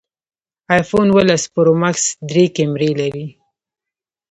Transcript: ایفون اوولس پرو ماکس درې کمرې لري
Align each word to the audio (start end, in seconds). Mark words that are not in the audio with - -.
ایفون 0.75 1.07
اوولس 1.11 1.43
پرو 1.53 1.73
ماکس 1.81 2.05
درې 2.29 2.45
کمرې 2.55 2.91
لري 2.99 3.27